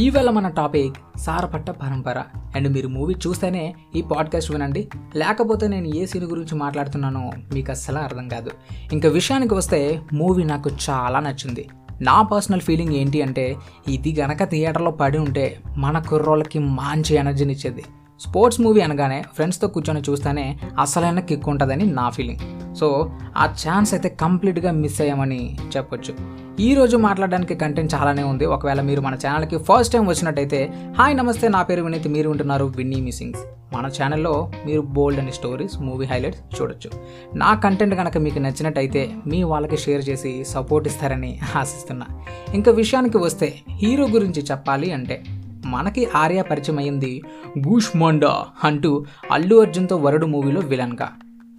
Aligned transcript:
ఈవేళ 0.00 0.30
మన 0.30 0.48
టాపిక్ 0.48 1.18
సారపట్ట 1.18 1.70
పరంపర. 1.70 2.18
అండ్ 2.56 2.68
మీరు 2.68 2.88
మూవీ 2.88 3.14
చూస్తేనే 3.26 3.74
ఈ 3.96 4.02
పాడ్కాస్ట్ 4.02 4.52
వినండి. 4.52 4.88
లేకపోతే 5.16 5.68
నేను 5.68 5.86
ఏ 5.86 6.06
సీన్ 6.06 6.24
గురించి 6.24 6.54
మాట్లాడుతున్నానో 6.54 7.30
మీకు 7.54 7.70
అస్సలు 7.70 7.98
అర్థం 7.98 8.28
కాదు. 8.28 8.50
ఇంకా 8.92 9.08
విషయానికి 9.08 9.54
వస్తే 9.54 10.00
మూవీ 10.12 10.44
నాకు 10.44 10.70
చాలా 10.90 11.20
నచ్చింది. 11.20 11.68
నా 12.02 12.22
పర్సనల్ 12.22 12.60
ఫీలింగ్ 12.60 12.94
ఏంటి 12.94 13.22
అంటే 13.22 13.56
ఇది 13.88 14.20
గనక 14.20 14.44
థియేటర్లో 14.44 14.90
పడి 14.90 15.18
ఉంటే 15.18 15.60
మన 15.76 15.98
కుర్రోళ్ళకి 15.98 16.58
మంచి 16.58 17.16
ఎనర్జీని 17.16 17.52
ఇచ్చేది. 17.52 17.84
స్పోర్ట్స్ 18.20 18.60
మూవీ 18.60 18.80
అనగానే 18.80 19.24
ఫ్రెండ్స్తో 19.34 19.68
కూర్చొని 19.68 20.00
చూస్తేనే 20.00 20.58
అసలైన 20.80 21.20
కిక్ 21.20 21.48
ఉంటుందని 21.48 21.86
నా 21.86 22.10
ఫీలింగ్ 22.10 22.74
సో 22.74 23.10
ఆ 23.36 23.44
ఛాన్స్ 23.44 23.94
అయితే 23.94 24.08
కంప్లీట్గా 24.08 24.72
మిస్ 24.72 25.00
అయ్యామని 25.00 25.56
చెప్పొచ్చు. 25.76 26.14
ఈరోజు 26.60 26.96
మాట్లాడడానికి 26.96 27.54
కంటెంట్ 27.54 27.94
చాలానే 27.94 28.22
ఉంది. 28.22 28.46
ఒకవేళ 28.46 28.80
మీరు 28.80 29.00
మన 29.00 29.14
ఛానల్కి 29.14 29.58
ఫస్ట్ 29.58 29.92
టైం 29.92 30.06
వచ్చినట్టయితే 30.06 30.60
హాయ్ 30.98 31.16
నమస్తే 31.16 31.48
నా 31.48 31.62
పేరు 31.62 31.82
వినీత్ 31.82 32.08
మీరు 32.08 32.30
ఉంటున్నారు 32.30 32.64
విన్నీ 32.64 33.00
మిస్సింగ్స్. 33.00 33.40
మన 33.74 33.86
ఛానల్లో 33.86 34.52
మీరు 34.66 34.80
బోల్డ్ 34.80 35.20
అని 35.20 35.32
స్టోరీస్ 35.32 35.78
మూవీ 35.80 36.06
హైలైట్స్ 36.06 36.60
చూడొచ్చు. 36.60 36.90
నా 37.38 37.54
కంటెంట్ 37.54 37.94
కనుక 37.94 38.18
మీకు 38.18 38.38
నచ్చినట్టయితే 38.38 39.14
మీ 39.26 39.42
వాళ్ళకి 39.42 39.76
షేర్ 39.76 40.08
చేసి 40.08 40.44
సపోర్ట్ 40.44 40.88
ఇస్తారని 40.88 41.38
ఆశిస్తున్నా. 41.56 42.06
ఇంకా 42.54 42.72
విషయానికి 42.72 43.18
వస్తే 43.18 43.54
హీరో 43.70 44.06
గురించి 44.08 44.42
చెప్పాలి 44.50 44.92
అంటే 44.92 45.22
మనకి 45.70 46.02
ఆర్య 46.16 46.42
పరిచయం 46.42 46.78
అయింది 46.78 47.12
గూష్మాండా 47.58 48.32
అంటూ 48.64 49.04
అల్లు 49.32 49.56
అర్జున్తో 49.60 49.96
వరుడు 49.96 50.26
మూవీలో 50.26 50.60
విలన్గా. 50.60 51.08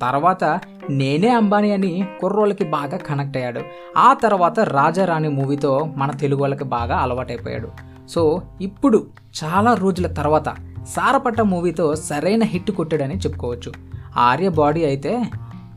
తర్వాత 0.02 0.44
నేనే 0.90 1.30
అంబానీ 1.30 1.72
అని 1.72 1.92
కుర్రోళ్ళకి 2.20 2.64
బాగా 2.64 2.98
కనెక్ట్ 2.98 3.38
అయ్యాడు. 3.38 3.62
ఆ 3.98 4.10
తర్వాత 4.14 4.60
రాజారాణి 4.60 5.30
మూవీతో 5.30 5.72
మన 5.98 6.12
తెలుగు 6.12 6.42
వాళ్ళకి 6.42 6.64
బాగా 6.64 6.96
అలవాటైపోయాడు. 6.98 7.70
సో 8.08 8.42
ఇప్పుడు 8.62 9.08
చాలా 9.44 9.74
రోజుల 9.74 10.08
తర్వాత 10.08 10.50
సారపట్ట 10.88 11.42
మూవీతో 11.42 11.96
సరైన 11.96 12.44
హిట్ 12.44 12.72
కొట్టాడని 12.72 13.18
చెప్పుకోవచ్చు. 13.18 13.72
ఆర్య 14.18 14.50
బాడీ 14.50 14.82
అయితే 14.86 15.12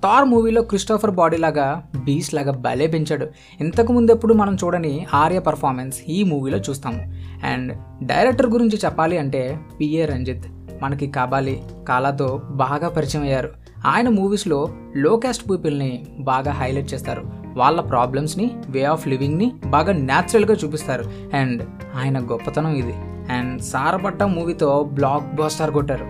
థార్ 0.04 0.24
మూవీలో 0.24 0.62
క్రిస్టోఫర్ 0.62 1.10
బాడీ 1.10 1.36
లాగా 1.36 1.86
బీచ్ 2.04 2.34
లాగా 2.34 2.52
భలే 2.52 2.86
పెంచాడు. 2.86 3.26
ఇంతకు 3.60 3.92
ముందెప్పుడు 3.92 4.34
మనం 4.34 4.54
చూడని 4.54 5.06
ఆర్య 5.14 5.38
పర్ఫార్మెన్స్ 5.38 6.00
ఈ 6.08 6.24
మూవీలో 6.24 6.58
చూస్తాము. 6.58 7.14
అండ్ 7.46 7.78
డైరెక్టర్ 8.02 8.46
గురించి 8.46 8.78
చెప్పాలి 8.84 9.18
అంటే 9.18 9.58
పిఏ 9.80 10.06
రంజిత్. 10.06 10.44
మనకి 10.82 11.06
కబాలి 11.06 11.62
కాలాతో 11.88 12.42
బాగా 12.50 12.88
పరిచయం 12.88 13.22
అయ్యారు. 13.22 13.50
ఆయన 13.86 14.08
మూవీస్లో 14.08 14.68
లో 14.96 15.16
క్యాస్ట్ 15.16 15.50
పీపుల్ని 15.50 16.06
బాగా 16.18 16.52
హైలైట్ 16.52 16.94
చేస్తారు. 16.94 17.24
వాళ్ళ 17.56 17.80
ప్రాబ్లమ్స్ని 17.80 18.50
వే 18.68 18.84
ఆఫ్ 18.84 19.08
లివింగ్ని 19.08 19.52
బాగా 19.66 19.92
న్యాచురల్గా 19.92 20.54
చూపిస్తారు. 20.54 21.04
అండ్ 21.34 21.62
ఆయన 21.96 22.18
గొప్పతనం 22.18 22.74
ఇది. 22.74 22.94
అండ్ 23.32 23.62
సారపట్ట 23.62 24.22
మూవీతో 24.22 24.82
బ్లాక్ 24.92 25.34
బాస్టార్ 25.34 25.70
కొట్టారు. 25.70 26.04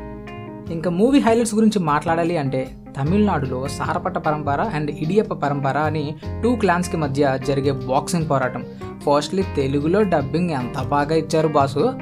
ఇంకా 0.73 0.91
మూవీ 0.91 1.21
హైలైట్స్ 1.21 1.55
గురించి 1.55 1.79
మాట్లాడాలి 1.79 2.37
అంటే 2.37 2.77
తమిళనాడులో 2.97 3.69
సారపట్ట 3.69 4.19
పరంపర 4.19 4.61
అండ్ 4.61 4.91
ఇడియప్ప 4.91 5.35
పరంపర 5.35 5.79
అని 5.79 6.15
టూ 6.43 6.57
క్లాన్స్కి 6.57 6.97
మధ్య 6.97 7.39
జరిగే 7.47 7.73
బాక్సింగ్ 7.73 8.31
పోరాటం. 8.31 8.65
ఫస్ట్లీ 8.99 9.43
తెలుగులో 9.57 10.03
డబ్బింగ్ 10.03 10.51
ఎంత 10.51 10.83
బాగా 10.83 11.15
ఇచ్చారు 11.15 11.49
బాసు? 11.49 11.93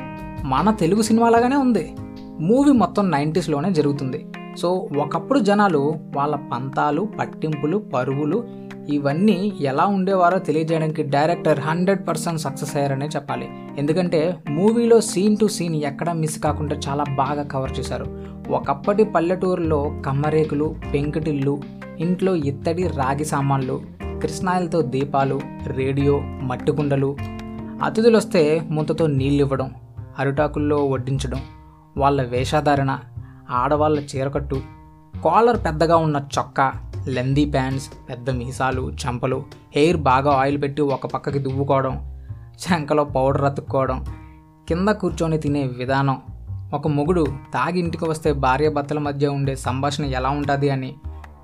మన 0.44 0.70
తెలుగు 0.70 1.02
సినిమాలాగానే 1.02 1.56
ఉంది. 1.56 1.94
మూవీ 2.40 2.72
మొత్తం 2.72 3.10
నైంటీస్లోనే 3.10 3.72
జరుగుతుంది. 3.72 4.26
సో 4.58 4.88
ఒకప్పుడు 4.98 5.38
జనాలు 5.38 5.94
వాళ్ళ 6.16 6.36
పంతాలు 6.36 7.08
పట్టింపులు 7.20 7.78
పరుగులు 7.78 8.44
ఇవన్నీ 8.90 9.52
ఎలా 9.60 9.86
ఉండేవారో 9.86 10.38
తెలియజేయడానికి 10.38 11.02
డైరెక్టర్ 11.02 11.60
హండ్రెడ్ 11.60 12.08
పర్సెంట్ 12.08 12.40
సక్సెస్ 12.40 12.76
అయ్యారనే 12.76 13.06
చెప్పాలి. 13.06 13.48
ఎందుకంటే 13.78 14.36
మూవీలో 14.48 15.00
సీన్ 15.00 15.36
టు 15.40 15.46
సీన్ 15.46 15.76
ఎక్కడ 15.76 16.12
మిస్ 16.12 16.38
కాకుండా 16.38 16.76
చాలా 16.88 17.04
బాగా 17.14 17.42
కవర్ 17.42 17.78
చేశారు. 17.80 18.06
ఒకప్పటి 18.50 19.04
పల్లెటూరులో 19.04 20.02
కమ్మరేకులు 20.06 20.74
పెంకుటిల్లు 20.94 21.60
ఇంట్లో 21.98 22.36
ఇత్తడి 22.36 22.86
రాగి 22.86 23.24
సామాన్లు 23.24 23.80
కృష్ణాయిలతో 24.22 24.82
దీపాలు 24.82 25.40
రేడియో 25.66 26.20
మట్టికుండలు 26.22 27.16
అతిథులు 27.82 28.16
వస్తే 28.16 28.62
ముంతతో 28.70 29.06
నీళ్ళు 29.06 29.42
ఇవ్వడం 29.42 29.74
అరిటాకుల్లో 30.18 30.86
వడ్డించడం 30.86 31.40
వాళ్ళ 31.96 32.22
వేషధారణ 32.22 32.98
ఆడవాళ్ళ 33.50 34.00
చీరకట్టు 34.00 34.60
కాలర్ 35.24 35.64
పెద్దగా 35.64 35.96
ఉన్న 35.96 36.20
చొక్కా 36.38 36.72
లెందీ 37.08 37.44
ప్యాంట్స్ 37.44 37.90
పెద్ద 38.10 38.30
మీసాలు 38.30 38.92
చెంపలు 39.06 39.44
హెయిర్ 39.76 39.96
బాగా 39.96 40.30
ఆయిల్ 40.30 40.62
పెట్టి 40.62 40.82
ఒక 40.82 41.06
పక్కకి 41.06 41.38
దువ్వుకోవడం 41.38 42.22
చెంకలో 42.36 43.04
పౌడర్ 43.04 43.42
అతుక్కోవడం 43.42 44.04
కింద 44.68 44.88
కూర్చొని 44.88 45.38
తినే 45.38 45.70
విధానం. 45.78 46.20
ఒక 46.74 46.88
మొగుడు 46.88 47.26
తాగి 47.54 47.78
ఇంటికి 47.78 48.04
వస్తే 48.04 48.32
భార్య 48.32 48.68
భర్తల 48.68 48.98
మధ్య 48.98 49.26
ఉండే 49.26 49.56
సంభాషణ 49.56 50.04
ఎలా 50.04 50.28
ఉంటుంది 50.28 50.70
అని 50.70 50.94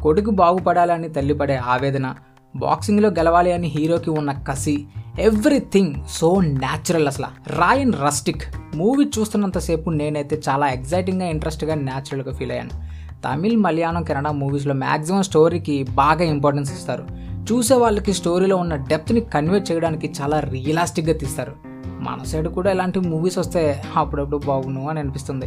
కొడుకు 0.03 0.31
బాగుపడాలని 0.31 1.09
తల్లిపడే 1.09 1.57
ఆవేదన 1.57 2.15
బాక్సింగ్లో 2.57 3.09
గెలవాలి 3.09 3.53
అని 3.53 3.67
హీరోకి 3.67 4.11
ఉన్న 4.11 4.33
కసి 4.33 4.85
ఎవ్రీథింగ్ 5.21 5.95
సో 6.11 6.41
న్యాచురల్ 6.41 7.07
అసలు. 7.07 7.27
రాయన్ 7.49 7.93
రస్టిక్. 8.05 8.43
మూవీ 8.75 9.11
చూస్తున్నంతసేపు 9.19 9.91
నేనైతే 9.91 10.41
చాలా 10.49 10.69
ఎగ్జైటింగ్గా 10.69 11.29
ఇంట్రెస్ట్గా 11.29 11.75
న్యాచురల్గా 11.75 12.33
ఫీల్ 12.33 12.51
అయ్యాను. 12.51 12.98
తమిళ్ 13.25 13.57
మలయాళం 13.57 14.03
కన్నడ 14.03 14.29
మూవీస్లో 14.29 14.75
మ్యాక్సిమం 14.75 15.23
స్టోరీకి 15.23 15.83
బాగా 15.83 16.25
ఇంపార్టెన్స్ 16.25 16.73
ఇస్తారు. 16.73 17.05
చూసే 17.53 17.75
వాళ్ళకి 17.75 18.13
స్టోరీలో 18.13 18.57
ఉన్న 18.57 18.75
డెప్త్ని 18.75 19.21
కన్వే 19.21 19.59
చేయడానికి 19.59 20.13
చాలా 20.21 20.41
రియలాస్టిక్గా 20.41 21.13
తీస్తారు. 21.13 21.53
మన 21.87 22.25
సైడ్ 22.25 22.49
కూడా 22.49 22.71
ఇలాంటి 22.71 23.01
మూవీస్ 23.01 23.39
వస్తే 23.39 23.83
అప్పుడప్పుడు 23.97 24.37
బాగును 24.37 24.89
అని 24.89 25.01
అనిపిస్తుంది. 25.01 25.47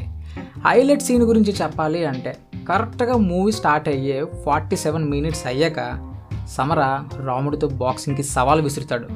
హైలైట్ 0.68 1.02
సీన్ 1.02 1.24
గురించి 1.24 1.56
చెప్పాలి 1.62 2.06
అంటే 2.06 2.38
కరెక్ట్గా 2.70 3.18
మూవీ 3.18 3.52
స్టార్ట్ 3.52 3.90
అయ్యే 3.90 4.26
ఫార్టీ 4.46 4.76
సెవెన్ 4.76 5.10
మినిట్స్ 5.10 5.48
అయ్యాక 5.48 6.12
సమర 6.50 7.00
రాముడితో 7.26 7.68
బాక్సింగ్కి 7.68 8.24
సవాల్ 8.24 8.62
విసురుతాడు. 8.62 9.08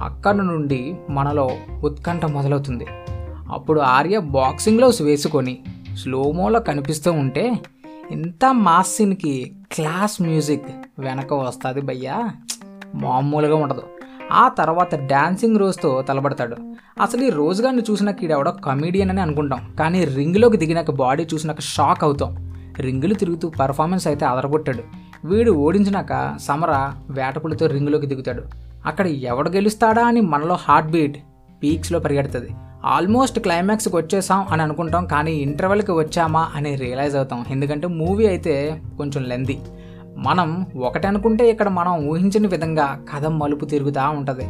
అక్కడ 0.00 0.34
నుండి 0.34 0.96
మనలో 1.10 1.50
ఉత్కంఠ 1.82 2.24
మొదలవుతుంది. 2.24 2.86
అప్పుడు 3.52 3.80
ఆర్య 3.80 4.18
బాక్సింగ్లో 4.18 4.92
వేసుకొని 5.00 5.58
స్లోమోలో 6.02 6.60
కనిపిస్తూ 6.60 7.12
ఉంటే 7.12 7.52
ఇంత 8.10 8.44
మాస్ 8.52 8.96
సీన్కి 8.96 9.52
క్లాస్ 9.72 10.22
మ్యూజిక్ 10.22 10.62
వెనక 10.98 11.32
వస్తుంది 11.32 11.80
భయ్యా. 11.80 12.30
మామూలుగా 12.94 13.56
ఉండదు. 13.56 13.82
ఆ 14.32 14.48
తర్వాత 14.48 14.94
డాన్సింగ్ 14.94 15.58
రోజుతో 15.58 16.02
తలబడతాడు. 16.02 16.56
అసలు 17.02 17.24
ఈ 17.24 17.30
రోజుగాన్ని 17.30 17.82
చూసినాక 17.90 18.24
ఈడెవడో 18.24 18.50
కమీడియన్ 18.50 19.10
అని 19.10 19.20
అనుకుంటాం. 19.20 19.74
కానీ 19.78 20.04
రింగ్లోకి 20.04 20.56
దిగినాక 20.56 20.90
బాడీ 20.90 21.26
చూసినాక 21.34 21.60
షాక్ 21.60 22.04
అవుతాం. 22.04 22.52
రింగులు 22.78 23.14
తిరుగుతూ 23.14 23.48
పర్ఫార్మెన్స్ 23.48 24.06
అయితే 24.06 24.24
అదరగొట్టాడు. 24.24 24.82
వీడు 25.24 25.50
ఓడించినాక 25.50 26.36
సమర 26.40 26.92
వేటపులతో 27.10 27.66
రింగులోకి 27.66 28.06
దిగుతాడు. 28.06 28.42
అక్కడ 28.86 29.06
ఎవడు 29.06 29.50
గెలుస్తాడా 29.50 30.06
అని 30.06 30.20
మనలో 30.20 30.54
హార్ట్ 30.54 30.90
బీట్ 30.90 31.16
పీక్స్లో 31.62 31.98
పరిగెడుతుంది. 31.98 32.48
ఆల్మోస్ట్ 32.84 33.40
క్లైమాక్స్కి 33.40 33.96
వచ్చేసాం 33.96 34.46
అని 34.50 34.62
అనుకుంటాం 34.62 35.06
కానీ 35.06 35.32
ఇంటర్వెల్కి 35.32 35.92
వచ్చామా 35.92 36.50
అని 36.54 36.74
రియలైజ్ 36.74 37.16
అవుతాం. 37.16 37.44
ఎందుకంటే 37.50 37.86
మూవీ 37.86 38.26
అయితే 38.26 38.82
కొంచెం 38.96 39.24
లెంది. 39.24 39.58
మనం 40.16 40.66
ఒకటి 40.76 41.06
అనుకుంటే 41.06 41.50
ఇక్కడ 41.50 41.68
మనం 41.68 42.08
ఊహించిన 42.08 42.46
విధంగా 42.46 43.04
కథ 43.14 43.26
మలుపు 43.26 43.64
తిరుగుతూ 43.64 44.10
ఉంటుంది. 44.10 44.44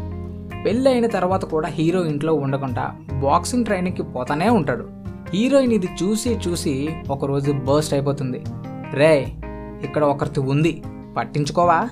పెళ్ళి 0.65 0.91
అయిన 0.91 1.06
తర్వాత 1.06 1.44
కూడా 1.44 1.69
హీరో 1.69 2.04
ఇంట్లో 2.04 2.34
ఉండకుండా 2.34 2.93
బాక్సింగ్ 3.22 3.65
ట్రైనింగ్కి 3.65 4.03
పోతానే 4.03 4.49
ఉంటాడు. 4.49 4.88
హీరోయిన్ 5.34 5.72
ఇది 5.72 5.88
చూసి 6.03 6.38
చూసి 6.49 6.88
ఒకరోజు 7.10 7.53
బర్స్ట్ 7.53 7.94
అయిపోతుంది. 7.94 8.44
రే 8.93 9.32
ఇక్కడ 9.84 10.04
ఒకరిది 10.04 10.41
ఉంది. 10.41 10.82
పట్టించుకోవా? 11.16 11.88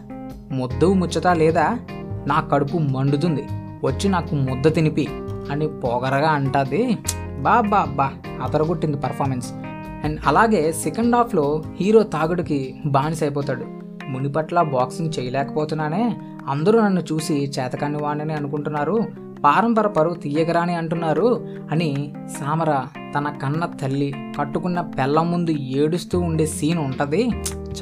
ముద్దు 0.53 0.93
ముచ్చట 0.93 1.27
లేదా? 1.27 1.79
నా 2.27 2.41
కడుపు 2.41 2.79
మండుతుంది. 2.79 3.45
వచ్చి 3.85 4.09
నాకు 4.09 4.35
ముద్ద 4.35 4.75
తినిపి. 4.75 5.09
అని 5.51 5.69
పొగరగా 5.69 6.31
అంటది. 6.31 6.99
బా 7.41 7.61
బా 7.61 7.85
బా 7.85 8.13
అదరగొట్టింది 8.43 8.97
పర్ఫార్మెన్స్ 8.97 9.53
అండ్ 10.05 10.21
అలాగే 10.27 10.73
సెకండ్ 10.73 11.17
హాఫ్లో 11.17 11.63
హీరో 11.81 12.03
తాగుడికి 12.03 12.75
బానిస 12.87 13.23
అయిపోతాడు. 13.23 13.65
మునిపట్ల 14.09 14.63
బాక్సింగ్ 14.63 15.13
చేయలేకపోతున్నానే. 15.19 16.17
అందరూ 16.49 16.81
నన్ను 16.81 17.01
చూసి 17.01 17.53
చేతకాని 17.59 17.97
వాణ్ణని 17.97 18.33
అనుకుంటున్నారు. 18.33 19.07
పారంపర 19.45 19.87
పరువు 19.87 20.15
తీయగరాని 20.15 20.75
అంటున్నారు 20.75 21.47
అని 21.71 22.15
సామర 22.41 22.87
తన 23.19 23.29
కన్న 23.43 23.67
తల్లి 23.67 24.15
కట్టుకున్న 24.39 24.81
పెళ్ళం 24.81 25.31
ముందు 25.31 25.51
ఏడుస్తూ 25.51 26.21
ఉండే 26.21 26.47
సీన్ 26.47 26.79
ఉంటుంది. 26.79 27.31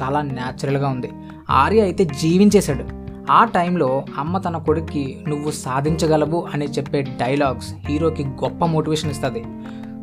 చాలా 0.01 0.21
న్యాచురల్గా 0.21 0.89
ఉంది. 0.89 1.11
ఆర్య 1.49 1.81
అయితే 1.81 2.05
జీవించేశాడు. 2.05 2.98
ఆ 3.29 3.45
టైంలో 3.45 4.05
అమ్మ 4.17 4.37
తన 4.37 4.57
కొడుక్కి 4.57 5.23
నువ్వు 5.27 5.51
సాధించగలవు 5.51 6.47
అని 6.53 6.65
చెప్పే 6.65 7.01
డైలాగ్స్ 7.01 7.73
హీరోకి 7.73 8.23
గొప్ప 8.23 8.65
మోటివేషన్ 8.65 9.11
ఇస్తుంది. 9.11 9.43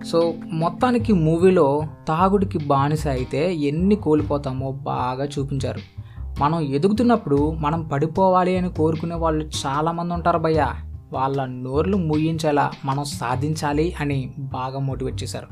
సో 0.04 0.34
మొత్తానికి 0.52 1.12
మూవీలో 1.12 1.82
తాగుడికి 2.08 2.58
బానిస 2.58 3.06
అయితే 3.06 3.54
ఎన్ని 3.54 3.96
కోల్పోతామో 3.96 4.72
బాగా 4.72 5.24
చూపించారు. 5.24 5.78
మనం 6.40 6.60
ఎదుగుతున్నప్పుడు 6.60 7.50
మనం 7.50 7.88
పడిపోవాలి 7.88 8.56
అని 8.56 8.70
కోరుకునే 8.70 9.14
వాళ్ళు 9.14 9.44
చాలామంది 9.44 10.14
ఉంటారు 10.14 10.38
భయ్య. 10.38 10.72
వాళ్ళ 11.12 11.44
నోర్లు 11.44 11.96
ముయ్యించేలా 11.96 12.70
మనం 12.84 13.04
సాధించాలి 13.04 13.94
అని 14.00 14.32
బాగా 14.38 14.78
మోటివేట్ 14.78 15.22
చేశారు. 15.22 15.46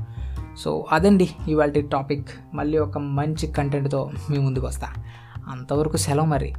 సో 0.57 0.87
అదండి 0.93 1.31
ఇవాళ 1.49 1.71
టాపిక్. 1.71 2.29
మళ్ళీ 2.55 2.79
ఒక 2.79 2.99
మంచి 2.99 3.47
కంటెంట్తో 3.47 4.11
మీ 4.31 4.39
ముందుకు 4.39 4.67
వస్తా. 4.67 4.89
అంతవరకు 5.49 5.97
సెలవు 5.97 6.27
మరి. 6.27 6.55